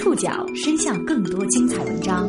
[0.00, 2.26] 触角伸向更多精彩文章，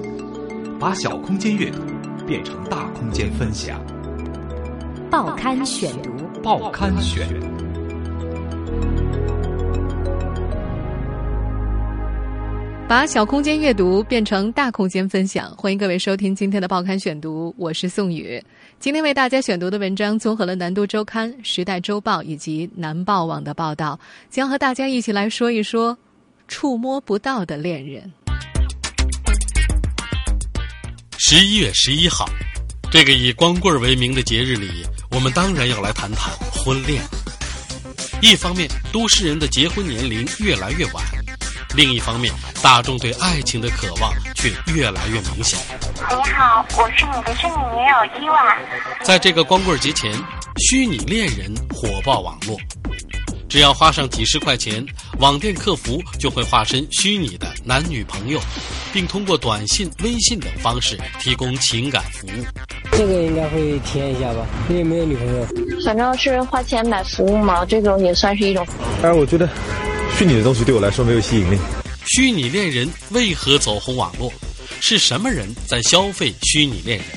[0.77, 1.79] 把小空间阅读
[2.27, 3.81] 变成大空间分享。
[5.09, 6.11] 报刊选读，
[6.43, 7.25] 报刊选。
[12.89, 18.43] 把小空间阅读变成大空间分享，欢迎各位收听今天的报刊选读，我是宋宇。
[18.81, 23.97] 今天为大家选读的文章综合了《南都周刊》《时代周报》以及南报网的报道，
[24.29, 25.97] 将和大家一起来说一说
[26.51, 28.11] 触摸不到的恋人。
[31.17, 32.29] 十一月十一号，
[32.91, 37.01] 这个以光棍为名的节日里，我们当然要来谈谈婚恋。
[38.21, 41.01] 一方面，都市人的结婚年龄越来越晚。
[41.73, 45.57] 另一方面，大众对爱情的渴望却越来越明显。
[46.09, 48.57] 你好，我是你的虚拟女友伊娃。
[49.01, 50.13] 在这个光棍节前，
[50.57, 52.59] 虚拟恋人火爆网络。
[53.51, 54.81] 只要花上几十块钱，
[55.19, 58.39] 网店客服就会化身虚拟的男女朋友，
[58.93, 62.45] 并通过短信、微信等方式提供情感服务。
[62.93, 65.45] 这个应该会体验一下吧，你有没有女朋友。
[65.83, 68.65] 反正是花钱买服务嘛，这种也算是一种。
[69.01, 69.49] 但是，我觉得。
[70.17, 71.57] 虚拟的东西对我来说没有吸引力。
[72.05, 74.31] 虚拟恋人为何走红网络？
[74.79, 77.07] 是什么人在消费虚拟恋人？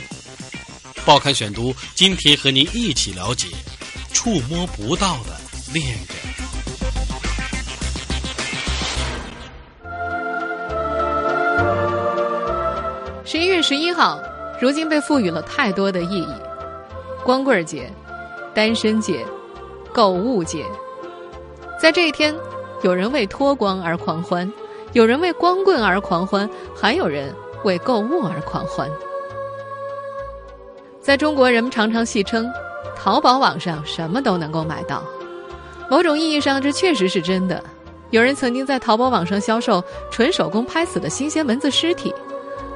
[1.05, 3.47] 报刊选读今天和您一起了解
[4.13, 5.41] 触摸不到的
[5.75, 5.99] 恋人。
[13.25, 14.21] 十一月十一号，
[14.61, 16.29] 如今被赋予了太多的意义：
[17.25, 17.91] 光棍节、
[18.55, 19.27] 单身节、
[19.93, 20.65] 购物节。
[21.81, 22.33] 在这一天。
[22.83, 24.53] 有人为脱光而狂欢，
[24.93, 28.91] 有人为光棍而狂欢，还有人为购物而狂欢。
[31.01, 32.47] 在中国，人们常常戏称，
[32.95, 35.03] 淘宝网上什么都能够买到。
[35.91, 37.63] 某种意义上，这确实是真的。
[38.11, 42.15] 有人曾经在淘宝网上销售纯手工拍死的新鲜蚊子尸体，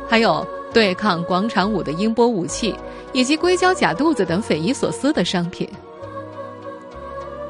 [0.09, 2.75] 还有对抗广场舞的音波武器，
[3.13, 5.69] 以及硅胶假肚子等匪夷所思的商品。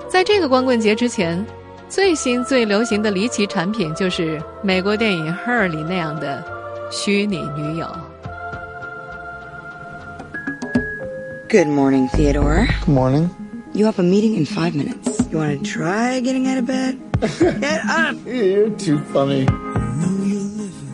[0.09, 1.45] 在这个光棍节之前。
[1.91, 6.45] 最新最流行的离奇产品就是美国电影《Her》里那样的
[6.91, 7.87] 虚拟女友。
[11.49, 12.67] Good morning, Theodore.
[12.85, 13.31] Good morning.
[13.73, 15.08] You have a meeting in five minutes.
[15.31, 16.97] You want to try getting out of bed?
[17.21, 18.17] Get up!
[18.27, 19.47] You're too funny.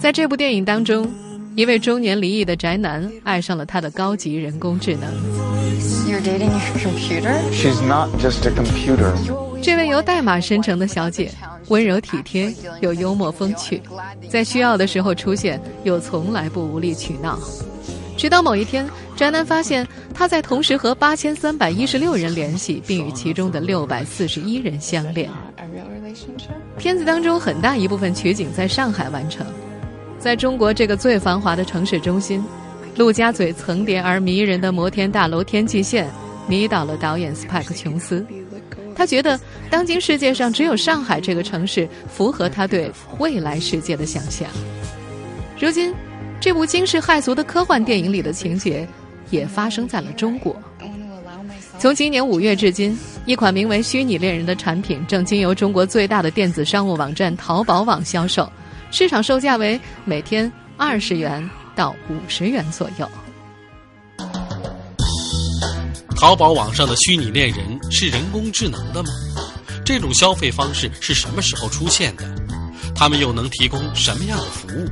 [0.00, 1.08] 在这部电影当中，
[1.54, 5.08] 一位中年离异的宅男爱上了他的高级人工智能。
[6.08, 7.40] You're dating your computer?
[7.52, 9.12] She's not just a computer.
[9.62, 11.30] 这位由代码生成的小姐，
[11.68, 13.80] 温柔体贴又幽默风趣，
[14.28, 17.38] 在需要的时候出现，又从来不无理取闹。
[18.16, 25.28] 直到某一天，宅男发现她在同时和八千三百一十六人联系，并与其中的六百四十一人相恋。
[26.78, 29.44] 片子当中很大一部分取景在上海完成，
[30.18, 32.42] 在中国这个最繁华的城市中心，
[32.96, 36.08] 陆家嘴层叠而迷人的摩天大楼天际线，
[36.46, 38.24] 迷倒了导演斯派克琼斯。
[38.94, 39.38] 他觉得，
[39.68, 42.88] 当今世界上只有上海这个城市符合他对
[43.18, 44.48] 未来世界的想象。
[45.58, 45.92] 如今，
[46.40, 48.86] 这部惊世骇俗的科幻电影里的情节，
[49.30, 50.54] 也发生在了中国。
[51.78, 52.96] 从今年五月至今，
[53.26, 58.50] 一款名为“虚拟恋人”的产品正经由中国最大的电子商务网站淘宝网销售，
[58.90, 63.08] 市场售价为每天二十元到五十元左右。
[66.16, 69.10] 淘宝网上的虚拟恋人是人工智能的吗？
[69.84, 72.24] 这种消费方式是什么时候出现的？
[72.94, 74.88] 他们又能提供什么样的服务？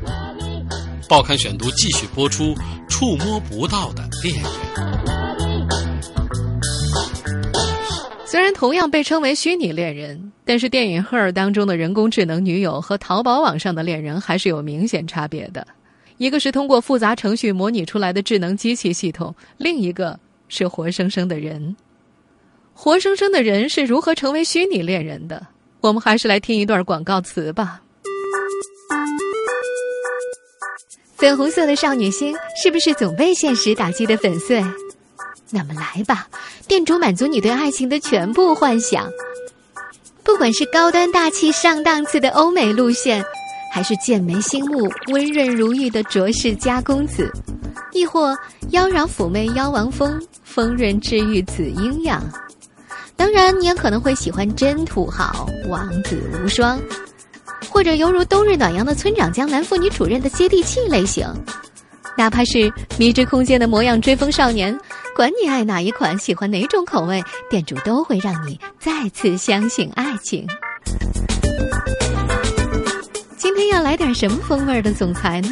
[1.12, 2.54] 报刊选读继续播出：
[2.88, 4.50] 触摸不到的恋人。
[8.24, 15.66] 虽然同样被称为虚拟恋人，但是电影《赫尔》当中的人工智能女友和淘宝网上的恋人还是有明显差别的。
[16.16, 20.18] 一个是通过复杂程序模拟出来的智能机器系统，另一个。
[20.48, 21.76] 是活生生的人，
[22.72, 25.46] 活生生的人是如何成为虚拟恋人的？
[25.82, 27.82] 我们还是来听一段广告词吧。
[31.22, 34.60] 粉红色的少女心是不是总被现实打击的粉碎？
[35.50, 36.26] 那么来吧，
[36.66, 39.08] 店主满足你对爱情的全部幻想。
[40.24, 43.24] 不管是高端大气上档次的欧美路线，
[43.72, 47.30] 还是剑眉星目、温润如玉的卓氏家公子，
[47.92, 48.36] 亦或
[48.70, 50.20] 妖娆妩媚妖王风。
[50.42, 52.20] 丰润治愈紫阴阳，
[53.14, 56.80] 当然你也可能会喜欢真土豪王子无双，
[57.72, 61.26] 或者犹如冬日暖阳的村长江南妇女主任的接地气类型，
[62.18, 64.78] 哪怕是迷之空间的模样追风少年，
[65.16, 70.46] 管你爱哪一款，喜欢哪种口味，店主都会让你再次相信爱情。
[73.38, 75.48] 今天要来点什么风味的总裁呢？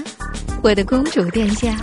[0.62, 1.74] 我的公主殿下。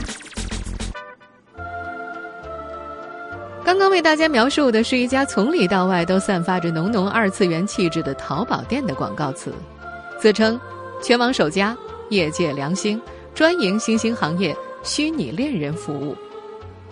[3.65, 9.51] 刚刚为大家描述的是一家从里到外都散发着浓浓二次元气质的淘宝店的广告词，
[10.19, 10.59] 自称
[11.01, 11.77] 全网首家、
[12.09, 13.01] 业界良心、
[13.35, 16.15] 专营新兴行业虚拟恋人服务，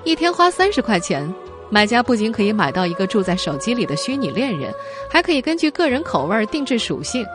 [0.04, 1.34] 一天花三十块钱。
[1.68, 4.72] 买家不仅可以买到一个住在手机里的虚拟恋人，
[5.10, 7.26] 还可以根据个人口味定制属性。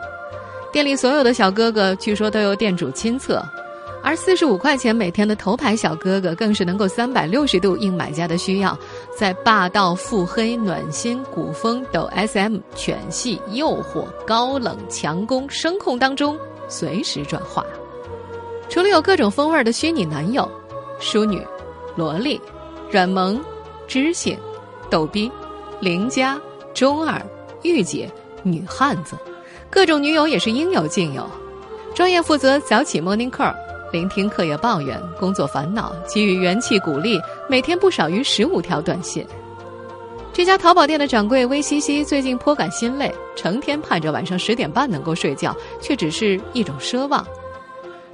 [0.71, 3.43] 店里所有的小哥哥据说都由店主亲测，
[4.03, 8.77] 而四十五块钱每天的头牌小哥哥更是能够三百六十度应买家的需要，
[9.17, 16.37] 在霸道、腹黑、暖心、古风、抖 SM、犬系、诱惑、高冷、强攻、声控当中
[16.67, 17.65] 随时转化。
[18.69, 20.49] 除了有各种风味的虚拟男友、
[20.99, 21.45] 淑女、
[21.95, 22.39] 萝莉、
[22.91, 23.41] 软萌。
[23.87, 24.39] 知性、
[24.89, 25.29] 逗逼、
[25.81, 26.39] 邻家、
[26.73, 27.21] 中二、
[27.61, 28.09] 御姐、
[28.41, 29.17] 女汉子，
[29.69, 31.29] 各种女友也是应有尽有。
[31.93, 33.53] 专业负责早起 morning call，
[33.91, 39.25] 聆听课业抱怨、工作烦恼，给予元气鼓励，每天不少于十五条短信。
[40.31, 47.25] 这家淘宝店的掌柜微西西最近颇感心累，成天盼着晚上十点半能够睡觉，却只是一种奢望。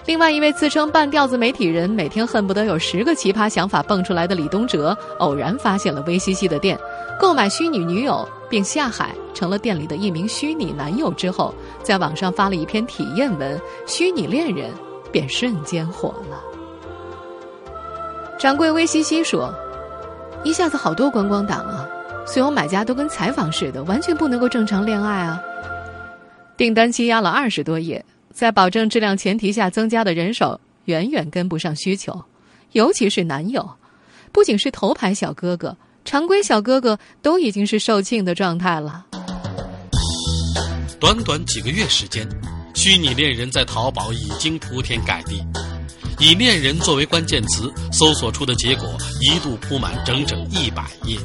[0.06, 6.80] 另外一位自称半吊子媒体人，每天恨不得有十个奇葩想法蹦出来的李东哲，偶然发现了微西西的店，
[7.20, 11.54] 购买虚拟女友，并下海成了店里的一名虚拟男友之后，
[11.84, 14.72] 在网上发了一篇体验文，虚拟恋人
[15.12, 16.42] 便瞬间火了。
[18.40, 19.54] 掌柜微西西说
[20.44, 21.88] ：“一下子好多观光党啊，
[22.26, 25.42] 所有买家都跟采访似的，完全不能够正常恋爱啊。”
[26.56, 28.04] 订单积压了二十多页。
[28.32, 32.24] 在保证质量前提下，增加的人手远远跟不上需求，
[32.74, 33.68] 尤其是男友，
[34.32, 35.76] 不仅是头牌小哥哥，
[36.06, 39.08] 常规小哥哥都已经是售罄的状态了。
[41.00, 42.28] 短短几个月时间，
[42.78, 45.44] 虚拟恋人在淘宝已经铺天盖地，
[46.20, 51.18] 以“恋人”作为关键词，搜索出的结果一度铺满整整一百页。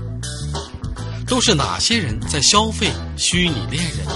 [1.29, 4.15] 都是哪些人在消费虚拟恋人呢？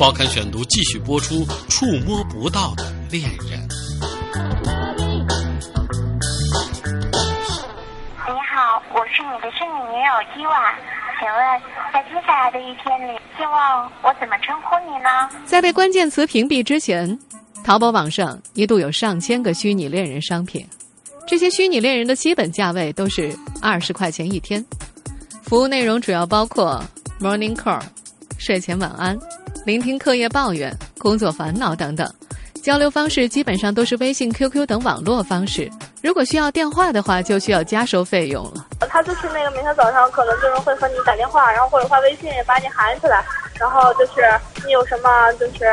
[0.00, 3.60] 报刊选读继续播出：触摸不到的恋人。
[8.26, 10.74] 你好，我是你的虚拟女友伊娃，
[11.22, 15.30] 请问在接下来的一天里，希望我怎么称呼你呢？
[15.46, 17.16] 在被关键词屏蔽之前，
[17.62, 20.66] 淘宝网上一度有上千个虚拟恋人商品，
[21.24, 23.32] 这些虚拟恋人的基本价位都是
[23.62, 24.64] 二十块钱一天，
[25.44, 26.82] 服务内容主要包括
[27.20, 27.80] morning call、
[28.36, 29.16] 睡前晚安。
[29.64, 32.12] 聆听课业抱怨、工作烦恼等等，
[32.62, 35.68] 交流方式基本上都是微信、QQ 等网络方式。
[36.00, 38.66] 如果需要电话的话，就需要加收费用了。
[38.88, 43.24] 他就是那个每天早上可能就是会和你打电话，然后或者发微信把你喊起来，
[43.58, 44.12] 然后就是
[44.64, 45.64] 你有什么就是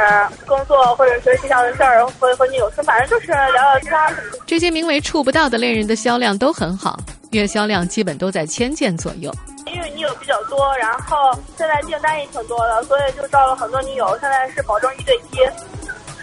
[0.47, 4.39] 工作或者学习上的事儿，会和你有事，反正就是聊聊天什么的。
[4.47, 6.99] 这些名为“触不到”的恋人的销量都很好，
[7.29, 9.31] 月销量基本都在千件左右。
[9.67, 14.17] 因为你友比较多，然后现在订单也挺多的，所以就招了很多女友。
[14.19, 15.37] 现在是保证一对一。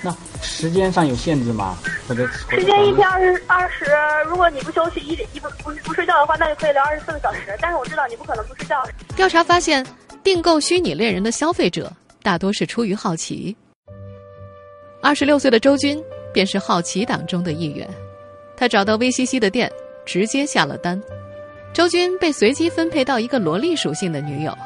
[0.06, 1.76] 那时间上有限制吗？
[2.06, 3.84] 或者时间一天二十二十，
[4.28, 7.40] 如果你不休息一一不不不睡觉的话，那就可以聊二十四个小时。
[7.60, 8.80] 但是我知道你不可能不睡觉。
[9.16, 9.84] 调查发现，
[10.22, 11.92] 订购虚拟恋人的消费者
[12.22, 13.56] 大多是出于好奇。
[15.02, 16.00] 二十六岁的周军
[16.32, 17.88] 便是好奇党中的一员，
[18.56, 19.70] 他找到 VCC 的店，
[20.04, 21.00] 直接下了单。
[21.74, 24.56] 周军被随机分配到一个萝莉属性的女友，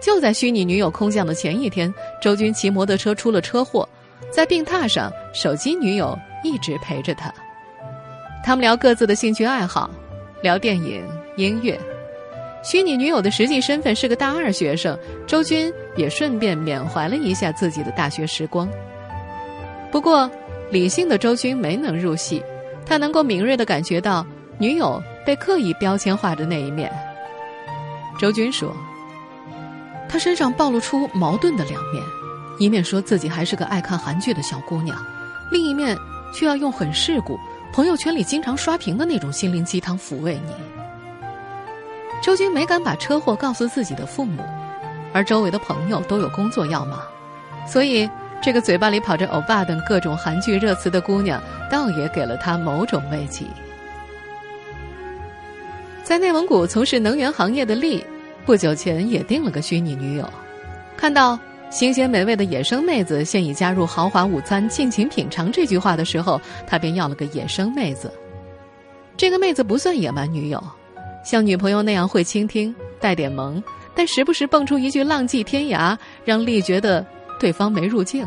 [0.00, 3.88] 就在虚拟女友空降的前一天，周军骑摩托车出了车祸，
[4.30, 7.32] 在病榻上，手机女友一直陪着他。
[8.44, 9.88] 他们聊各自的兴趣爱好，
[10.42, 11.02] 聊电影、
[11.36, 11.78] 音乐。
[12.62, 18.68] 虚拟女友的实际身份是个大二学生，周军也顺便缅怀了一下自己的大学时光。
[19.90, 20.30] 不过，
[20.70, 22.42] 理性的周军没能入戏，
[22.84, 24.26] 他能够敏锐地感觉到
[24.58, 25.02] 女友。
[25.26, 26.92] 被刻意标签化的那一面，
[28.18, 28.76] 周军说
[30.06, 32.04] ：“他身上暴露出矛盾的两面，
[32.58, 34.96] 一面说自己还是个爱看韩剧的小姑娘，
[35.50, 35.96] 另一面
[36.32, 37.38] 却要用很世故、
[37.72, 40.52] 朋友圈里经常刷屏的那种心灵鸡汤抚慰你。”
[42.22, 44.42] 周军没敢把车祸告诉自己的父母，
[45.12, 46.98] 而周围的朋友都有工作要忙，
[47.66, 48.08] 所以
[48.40, 53.44] 这个嘴巴里跑着欧巴等各种韩剧热词的姑娘，倒也给了他某种慰藉。
[56.02, 58.04] 在内蒙古从事能源行业的丽，
[58.46, 60.26] 不久前也定了个虚拟女友。
[60.96, 61.38] 看到
[61.74, 68.08] “新鲜美味的野生妹子现已加入豪华午餐，尽情品尝”这句话的时候，他便要了个野生妹子。
[69.16, 70.64] 这个妹子不算野蛮女友，
[71.24, 73.60] 像女朋友那样会倾听，带点萌，
[73.92, 77.04] 但时不时蹦出一句“浪迹天涯”，让丽觉得
[77.40, 78.24] 对方没入境。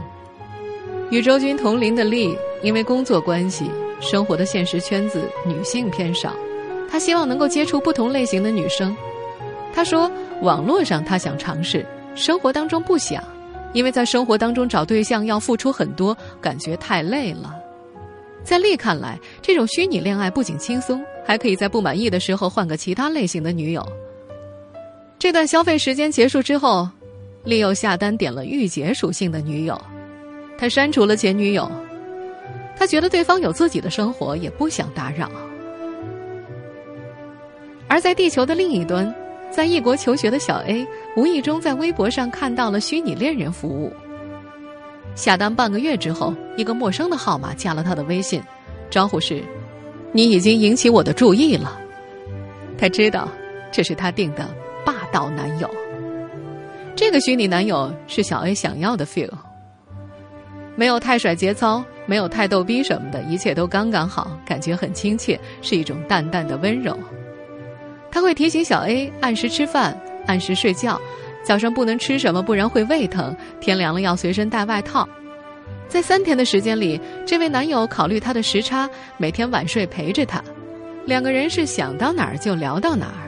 [1.10, 6.36] 与周军同龄的丽，因为工作关系，生活的现实圈子女性偏少，
[6.92, 8.94] 她希望能够接触不同类型的女生。
[9.74, 10.12] 她说，
[10.42, 13.24] 网络上她想尝试，生活当中不想，
[13.74, 17.56] 因为在生活当中找对象要付出很多，感觉太累了。
[18.44, 23.86] 在丽看来，这种虚拟恋爱不仅轻松，还可以在不满意的时候换个其他类型的女友。
[25.20, 26.88] 这段消费时间结束之后，
[27.44, 29.80] 丽又下单点了御姐属性的女友，
[30.58, 31.70] 他删除了前女友，
[32.78, 35.30] 他觉得对方有自己的生活，也不想打扰。
[37.90, 39.14] 而在地球的另一端，
[39.50, 40.86] 在异国求学的小 A
[41.16, 43.92] 无意中在微博上看到了虚拟恋人服务。
[45.16, 48.42] 下单半个月之后，一个陌生的号码加了他的微信，
[48.90, 49.44] 招呼是
[50.14, 51.80] ：“你已经引起我的注意了。”
[52.78, 53.28] 他知道
[53.72, 54.48] 这是他定的
[54.86, 55.68] 霸道男友。
[56.96, 59.32] 这个虚拟男友是小 A 想要的 feel，
[60.76, 66.96] 没有太甩节操，没有太逗逼什么的，一切都刚刚好，感觉很亲切，是一种淡淡的温柔。
[68.12, 71.00] 他会提醒小 A 按时吃饭，按时睡觉。
[71.44, 73.34] 早上不能吃什么，不然会胃疼。
[73.62, 75.08] 天凉了要随身带外套。
[75.88, 80.44] 在三天的时间里，这位男友考虑他的时差，每天晚睡陪着他，
[81.06, 83.24] 两个人是想到哪儿就聊到哪儿。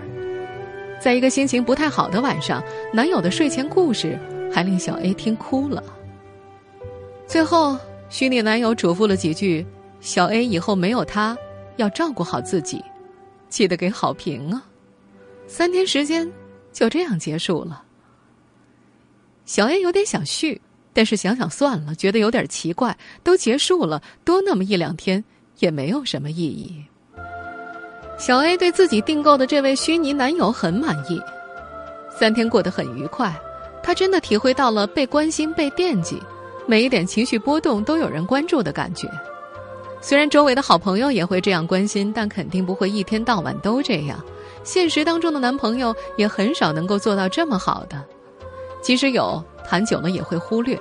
[1.00, 4.19] 在一个心情不太好的晚上，男友的睡前故事
[4.51, 5.81] 还令小 A 听哭了。
[7.25, 7.77] 最后，
[8.09, 9.65] 虚拟男友嘱咐了几句，
[10.01, 11.38] 小 A 以后没有他，
[11.77, 12.83] 要照顾好自己，
[13.48, 14.62] 记得给好评啊。
[15.50, 16.32] 三天时间
[16.72, 17.84] 就这样结束了。
[19.46, 20.62] 小 A 有点想续，
[20.94, 22.96] 但是想想算了，觉得有点奇怪。
[23.24, 25.22] 都结束了，多那么一两天
[25.58, 26.86] 也没有什么意义。
[28.20, 31.20] 小 A 对自己订购的这位虚拟男友很满意，
[32.15, 33.36] 三天过得很愉快。
[33.82, 36.22] 他真的体会到了被关心、被惦记，
[36.68, 39.10] 每一点情绪波动都有人关注的感觉。
[40.00, 44.24] 虽然周围的好朋友也会这样关心，但肯定不会一天到晚都这样。
[44.63, 48.04] 现实当中的男朋友也很少能够做到这么好的。
[48.82, 50.80] 即使有，谈久了也会忽略。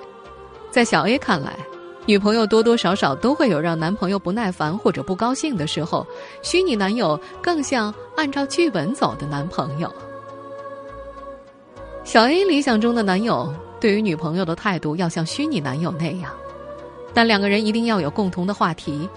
[0.71, 1.59] 在小 A 看来，
[2.07, 6.07] 女朋友多多少少都会有让男朋友不耐烦或者不高兴的时候。
[6.43, 9.93] 虚拟男友更像按照剧本走的男朋友。
[12.05, 16.33] 小 A 理想中的男友对于女朋友的态度要像虚拟男友那样，
[17.13, 19.09] 但两个人一定要有共同的话题。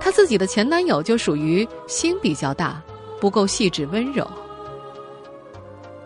[0.00, 2.80] 她自己的前男友就属于心比较大，
[3.20, 4.28] 不够细致温柔。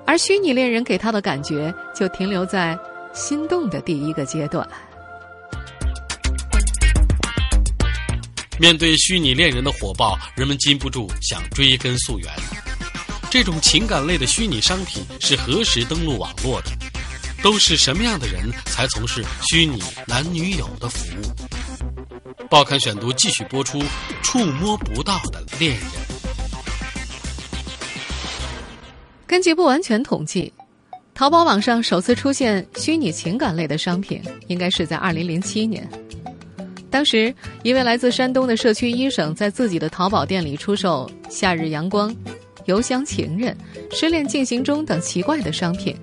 [0.07, 2.78] 而虚拟恋人给他的感觉就停留在
[3.14, 4.69] 心动的第一个阶段。
[8.59, 12.28] 面对虚拟恋人的火爆，人们禁不住想追根溯源。
[13.31, 16.71] 这种情感类的虚拟商品是何时登陆网络的？
[17.42, 22.47] 都是什么样的人才从事虚拟男女友的服务？
[22.49, 23.83] 报刊选读继续播出：
[24.23, 26.01] 触摸不到的恋人。
[29.33, 30.53] 根据不完全统计，
[31.15, 35.89] 淘宝网上首次出现虚拟情感类的商品，应该是在二零零七年。
[36.91, 42.15] 当时，一位来自山东的社区医生在自己的淘宝店里出售“夏日阳光
[42.69, 43.57] ”“邮箱情人
[43.91, 45.97] ”“失恋进行中”等奇怪的商品。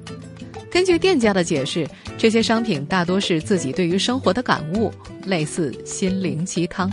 [0.71, 4.91] 根据店家的解释，这些商品大多是自己对于生活的感悟，
[5.23, 6.91] 类似心灵鸡汤。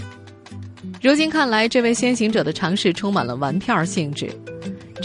[1.00, 4.30] 如今看来，这位先行者的尝试充满了玩票性质。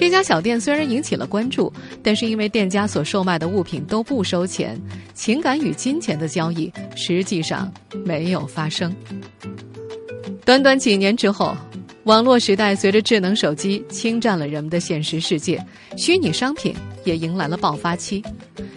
[0.02, 4.76] 这家小店虽然引起了关注，但是因为店家所售卖的物品都不收钱，
[5.14, 7.72] 情感与金钱的交易实际上
[8.04, 8.92] 没有发生。
[10.44, 11.56] 短短几年之后，
[12.06, 15.64] 网络时代随着智能手机侵占了人们的现实世界，
[15.96, 18.24] 虚拟商品也迎来了爆发期。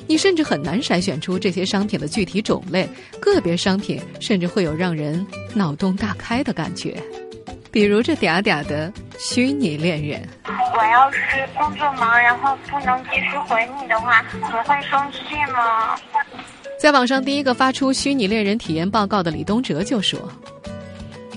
[0.07, 2.87] 你甚至很难筛选出这些商品的具体种类，
[3.19, 7.03] 个别商品甚至会有让人脑洞大开的感觉，
[7.75, 10.23] 比如这嗲嗲的虚拟恋人。
[10.47, 11.21] 我要是
[11.59, 15.97] 工作忙，然后不能及时回你的话，你会生气吗？
[16.79, 20.21] 在网上第一个发出虚拟恋人体验报告的李东哲就说：“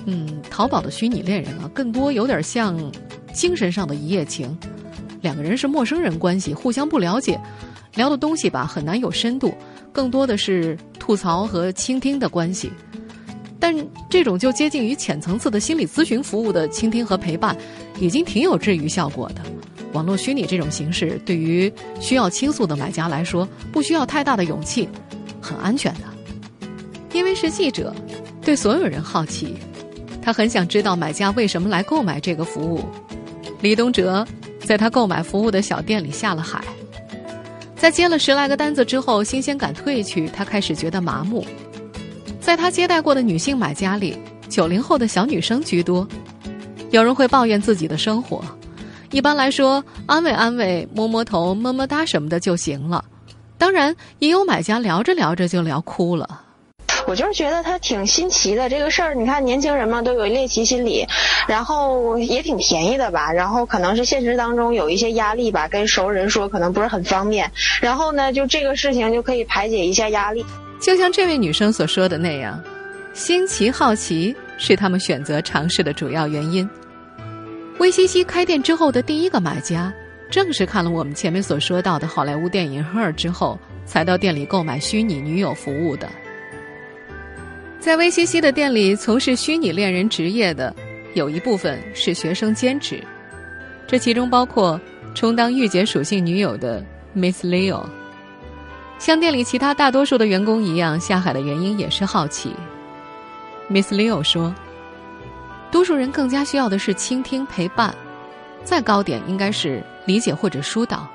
[0.06, 2.78] 嗯，淘宝的虚拟恋人啊，更多有点像
[3.32, 4.56] 精神上的一夜情，
[5.20, 7.36] 两个人是陌生人关系，互相不了解，
[7.96, 9.52] 聊的东西吧很难有深度，
[9.90, 12.72] 更多的是吐槽和倾听的关系。”
[13.60, 13.74] 但
[14.08, 17.56] 这种就接近于浅层次的心理咨询服务的倾听和陪伴，
[17.98, 19.42] 已经挺有治愈效果的。
[19.92, 24.88] 网络虚拟这种形式，对于需要倾诉的买家来说，不需要太大的勇气，
[25.40, 26.00] 很安全的。
[27.12, 27.94] 因为是记者，
[28.42, 29.54] 对所有人好奇，
[30.20, 32.84] 他很想知道买家为什么来购买这个服务。
[33.60, 34.24] 李东哲
[34.60, 36.62] 在他购买服务的小店里下了海，
[37.74, 41.44] 在接了十来个单子之后，新鲜感褪去，他开始觉得麻木。
[42.48, 44.16] 在他接待过的女性买家里，
[44.48, 46.08] 九零后的小女生居多。
[46.90, 48.42] 有人会抱怨自己的生活，
[49.10, 53.04] 一般来说，安慰安慰、摸摸头、么么哒什么的就行了。
[53.58, 56.40] 当然，也有买家聊着聊着就聊哭了。
[57.06, 61.06] 我就是觉得他挺新奇的这个事儿，你看年轻人嘛都有猎奇心理，
[61.46, 67.52] 然后也挺便宜的吧，然后可能是现实当中有一些压力吧，跟熟人说可能不是很方便，
[67.82, 70.46] 然后呢就这个事情就可以排解一下压力。
[70.80, 72.62] 就像这位女生所说的那样，
[73.12, 76.68] 新奇好奇是他们选择尝试的主要原因。
[77.78, 79.92] 威西西开店之后的第一个买家，
[80.30, 86.08] 正是看了我们前面所说到的好莱坞电影《Her》之后，才到店里购买虚拟女友服务的。
[87.80, 90.74] 在威西西的店里从事虚拟恋人职业的，
[91.14, 93.02] 有一部分是学生兼职，
[93.86, 94.80] 这其中包括
[95.14, 97.84] 充当御姐属性女友的 Miss Leo。
[98.98, 102.52] 像店里其他大多数的员工一样，下海的原因也是好奇。
[103.70, 104.54] Miss Leo 说
[105.70, 107.94] ：“多数人更加需要的是倾听陪伴，
[108.64, 111.06] 再高点应该是理解或者疏导。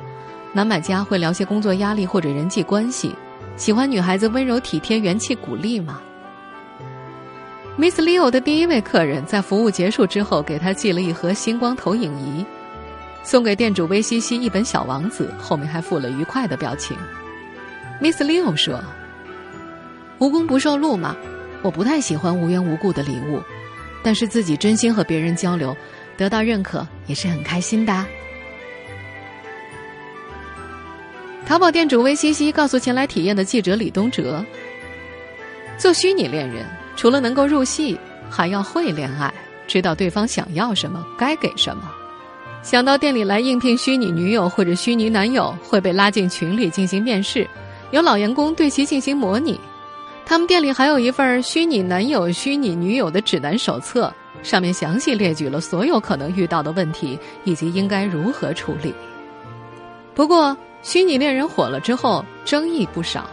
[0.54, 3.14] 男买家会聊些工作压力或者人际关系，
[3.58, 6.00] 喜欢女孩子温柔体贴、元气鼓励吗？”
[7.76, 12.46] Miss Leo 的第一位客人在服务结束之后，给他寄了一盒星光投影仪，
[13.24, 16.96] 送给店主威西西一本《小王子》，后面还附了愉快的表情。
[18.04, 18.84] Miss Leo 说
[20.20, 21.16] ：“无功不受禄嘛，
[21.62, 23.42] 我不太喜欢无缘无故的礼物，
[24.04, 25.74] 但是自己真心和别人交流，
[26.18, 28.06] 得到认可也是很开心的。”
[31.48, 34.44] 淘宝店主威西西告诉前来体验的记者李东哲
[35.80, 36.66] ：“做虚拟恋人。”
[36.98, 37.98] 除了能够入戏，
[38.30, 39.34] 还要会恋爱，
[39.66, 41.90] 知道对方想要什么，该给什么。
[42.62, 47.48] 想到店里来应聘虚拟女友或者虚拟男友会被拉进群里进行面试，
[47.94, 49.60] 有老员工对其进行模拟。
[50.26, 58.92] 他们店里还有一份虚拟男友、虚拟女友的指南手册，上面详细列举了所有可能遇到的问题以及应该如何处理。
[60.16, 63.30] 不过，虚拟恋人火了之后，争议不少。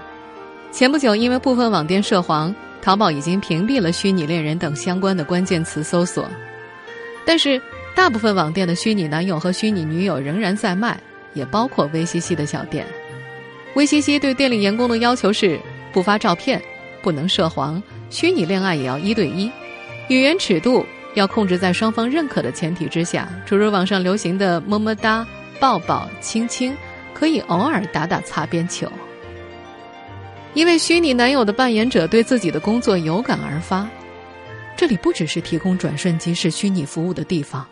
[0.71, 2.55] 前不久，因为部分网店涉黄。
[2.83, 6.27] 淘宝已经屏蔽了“虚拟恋人”等相关的关键词搜索，
[7.27, 7.61] 但是
[7.95, 10.99] 大部分网店的虚拟男友和虚拟女友仍然在卖，
[11.35, 12.87] 也包括威西西的小店。
[13.75, 15.59] 威西西对店里员工的要求是：
[15.93, 16.61] 不发照片，
[17.01, 19.51] 不能涉黄，虚拟恋爱也要一对一，
[20.09, 25.27] 语言尺度要控制在双方认可的前提之下，诸如网上流行的么么哒、
[25.61, 26.77] 抱抱、亲亲，
[27.15, 28.91] 可以偶尔打打擦边球。
[30.53, 33.89] 一位虚拟男友的扮演者对自己的工作有感而发，
[34.77, 37.65] 这里不只是提供转瞬即逝虚拟服务的地方，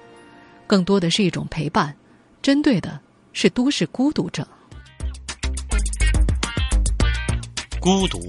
[0.64, 1.92] 更多的是一种陪伴，
[2.40, 3.00] 针对的
[3.32, 4.46] 是都市孤独症。
[7.80, 8.20] 孤独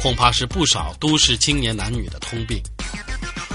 [0.00, 2.62] 恐怕是不少都市青年男女的通病，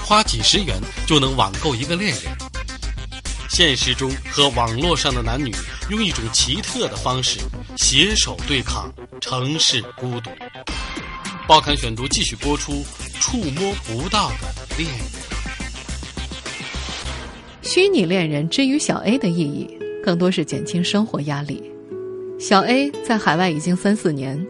[0.04, 2.36] 花几十元就能网购一个恋人。
[3.48, 5.54] 现实中和网络上的男女
[5.88, 7.38] 用一种奇特的方式
[7.76, 10.30] 携手对抗城市孤独。
[11.48, 12.84] 报刊选读继续播出：
[13.20, 15.00] 触摸不到的恋人。
[17.62, 21.62] 虚拟恋人之于小 A 的意义，更多是减轻生活压力。
[22.38, 24.44] 小 A 在海外已经三四年，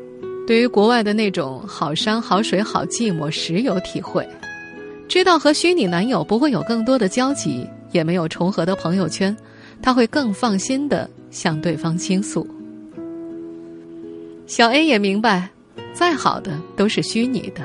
[0.47, 4.27] 对于国外的那种好山好水好寂寞时有体会，
[5.09, 7.67] 知道和虚拟男友不会有更多的交集。
[7.93, 9.35] 也没有重合的朋友圈，
[9.81, 12.47] 他会更放心的向对方倾诉。
[14.47, 15.49] 小 A 也明白，
[15.95, 17.63] 再好的都是虚拟的，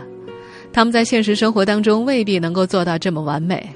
[0.72, 3.68] 他们在现实生活当中未必能够做到这么完美。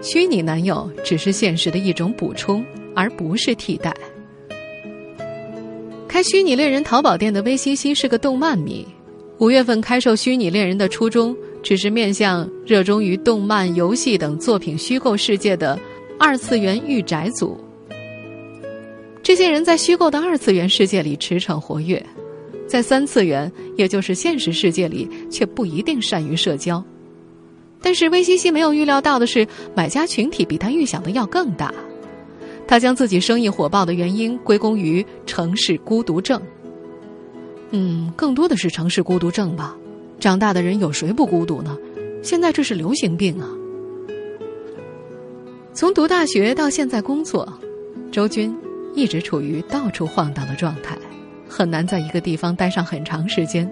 [0.00, 3.94] 虚拟男友只是现实的一种补充，而不是替代。
[6.18, 8.84] 开虚拟恋人淘宝店的威西西是个动漫迷，
[9.38, 15.78] 五月份开售虚拟恋人的初衷，只是面向热衷于动漫、游戏等作品虚构世界的。
[16.18, 17.56] 二次元御宅族，
[19.22, 22.04] 这些人在虚构的二次元世界里驰骋活跃，
[22.66, 26.84] 在三次元，也就是现实世界里，却不一定善于社交。
[27.80, 31.72] 但是威西西没有预料到的是，买家群体比他预想的要更大。
[32.68, 36.40] 他将自己生意火爆的原因归功于城市孤独症。
[37.70, 39.74] 嗯，更多的是城市孤独症吧。
[40.20, 41.76] 长大的人有谁不孤独呢？
[42.22, 43.48] 现在这是流行病啊。
[45.72, 47.50] 从读大学到现在工作，
[48.12, 48.54] 周军
[48.94, 50.98] 一直处于到处晃荡的状态，
[51.48, 53.70] 很难在一个地方待上很长时间。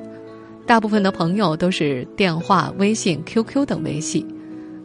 [0.64, 4.24] 大部分的朋友都是电话、微信、QQ 等维系，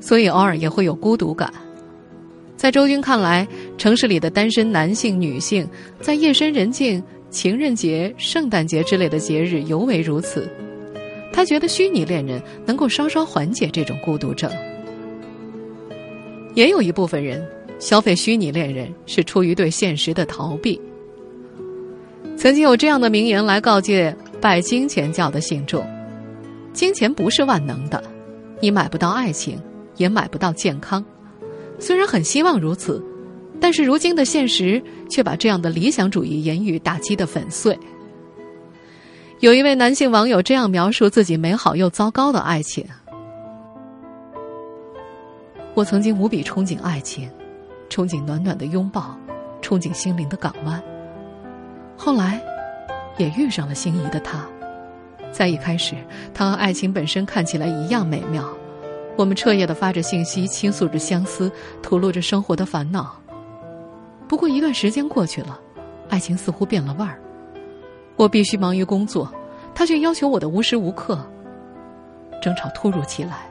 [0.02, 1.54] 所以偶尔也会有孤独感。
[2.62, 5.67] 在周军看来，城市里的单身男性、女性
[6.00, 10.47] 在夜深人静、情人节、圣诞节之类的节日尤为如此。
[11.34, 14.47] 他觉得虚拟恋人能够稍稍缓解这种孤独症。
[16.54, 17.43] 也有一部分人
[17.80, 20.80] 消费虚拟恋人是出于对现实的逃避。
[22.38, 25.84] 曾经有这样的名言来告诫拜金钱教的信众：
[26.74, 28.04] 金钱不是万能的，
[28.60, 29.60] 你买不到爱情，
[29.97, 31.04] 也买不到健康。
[31.82, 33.04] 虽然很希望如此，
[33.60, 37.78] 但是如今的现实却把这样的理想主义言语打击的粉碎。
[39.39, 42.86] 有一位男性网友这样描述自己美好又糟糕的爱情。
[45.74, 47.28] 我曾经无比憧憬爱情，
[47.89, 49.17] 憧憬暖暖的拥抱，
[49.63, 50.80] 憧憬心灵的港湾。
[51.98, 52.39] 后来，
[53.17, 54.46] 也遇上了心仪的他。
[55.32, 55.96] 在一开始，
[56.32, 58.48] 他和爱情本身看起来一样美妙。
[59.17, 63.15] 我们彻夜的发着信息，倾诉着相思，吐露着生活的烦恼。
[64.28, 65.60] 不过一段时间过去了，
[66.10, 67.19] 爱情似乎变了味儿。
[68.15, 69.32] 我必须忙于工作，
[69.76, 71.19] 他却要求我的无时无刻。
[72.41, 73.47] 争吵突如其来。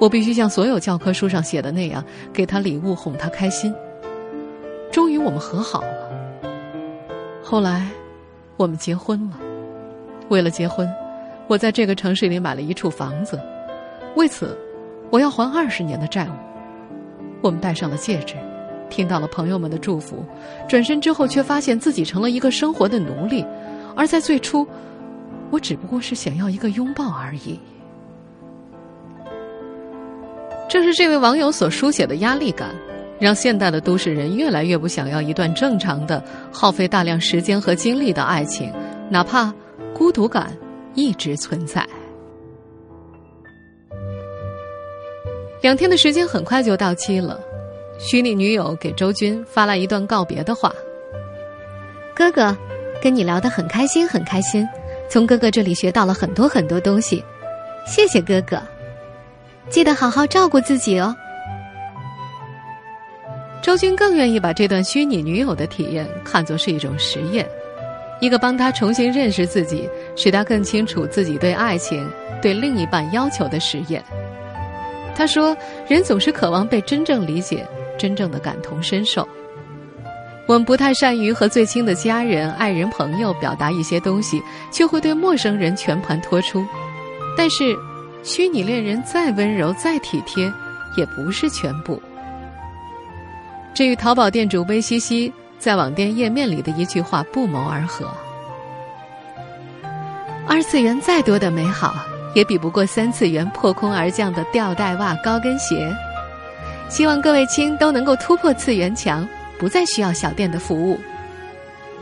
[0.00, 3.74] 我必须像所有教科书上写的那样，给他礼物哄他开心。
[4.92, 6.10] 终于，我们和好了。
[7.42, 7.88] 后来，
[8.56, 9.38] 我们结婚了。
[10.28, 10.88] 为了结婚，
[11.46, 13.40] 我在这个城市里买了一处房子。
[14.16, 14.56] 为此，
[15.10, 16.32] 我要还二十年的债务。
[17.40, 18.34] 我们戴上了戒指，
[18.88, 20.24] 听到了朋友们的祝福。
[20.68, 23.44] 转身之后，却发现自己成了一个生活的奴隶。
[23.94, 24.66] 而在最初，
[25.50, 27.60] 我只不过是想要一个拥抱而已。
[30.68, 32.74] 正是这位网友所书写的压力感，
[33.20, 38.72] 让现代的都市人越来越不想要一段正常的、耗费大量时间和精力的爱情，
[39.08, 39.54] 哪怕
[39.94, 40.50] 孤独感
[40.94, 41.86] 一直存在。
[45.64, 47.40] 两天的时间很快就到期了，
[47.98, 50.70] 虚拟女友给周军发来一段告别的话
[52.14, 52.54] ：“哥哥，
[53.00, 54.68] 跟你聊得很开心，很开心，
[55.08, 57.24] 从哥哥这里学到了很多很多东西，
[57.86, 58.60] 谢谢哥哥。”
[59.70, 61.16] 记得好好照顾自己哦。
[63.62, 67.48] 周军更愿意把这段虚拟女友的体验看作是一种实验，
[68.20, 72.06] 一个帮他重新认识自己，使他更清楚自己对爱情、
[72.42, 74.04] 对另一半要求的实验。
[75.14, 75.56] 他说
[75.88, 77.66] ：“人总是渴望被真正理解，
[77.98, 79.26] 真正的感同身受。
[80.46, 86.64] 我们不太善于和最亲的家人、爱人、朋友表达一些东西，却会对陌生人全盘托出。
[87.36, 87.76] 但是。”
[88.24, 90.50] 虚拟恋人再温柔再体贴，
[90.96, 92.00] 也不是全部。
[93.74, 98.10] 这与淘宝店主微西西在网店页面里的一句话不谋而合
[100.48, 101.96] ：“二次元再多的美好，
[102.34, 105.94] 也比不过三次元破空而降的吊带袜、高跟鞋。
[106.88, 109.26] 希望各位亲都能够突破次元墙，
[109.58, 110.98] 不再需要小店的服务。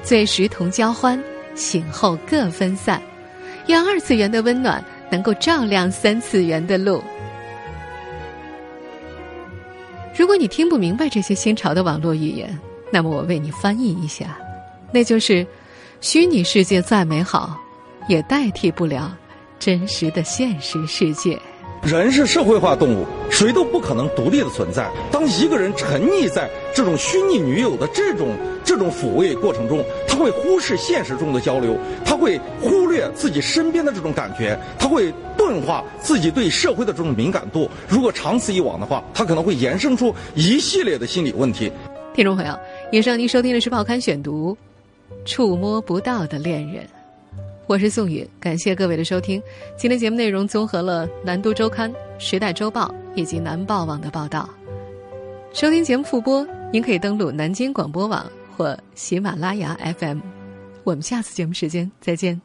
[0.02, 1.22] 醉时同交欢，
[1.54, 3.00] 醒后各分散，
[3.66, 7.04] 让二次元的温暖。”能够照亮三次元的路。
[10.16, 12.58] 如果你听不明白这些新潮的网络语言，
[12.90, 14.38] 那么我为你翻译一下，
[14.90, 15.46] 那就是：
[16.00, 17.60] 虚拟世界再美好，
[18.08, 19.14] 也代替不了
[19.64, 21.38] 真实的现实世界。
[21.84, 24.90] 人是社会化动物，谁都不可能独立的存在。
[25.12, 37.70] 当一个人沉溺在这种虚拟女友的这种这种抚慰过程中，他会忽视现实中的交流，他会忽略自己身边的这种感觉，他会钝化自己对社会的这种敏感度。
[37.88, 41.70] 如果长此以往的话，他可能会衍生出一系列的心理问题。
[42.14, 42.58] 听众朋友，
[42.90, 44.56] 以上您收听的是《报刊选读》，
[45.24, 46.84] 触摸不到的恋人。
[47.72, 49.42] 我是宋宇，感谢各位的收听。
[49.78, 54.46] 今天节目内容综合了《南都周刊》《时代周报》以及南报网的报道。
[55.54, 60.20] 收听节目复播，您可以登录南京广播网或喜马拉雅 FM。
[60.84, 62.38] 我们下次节目时间再见。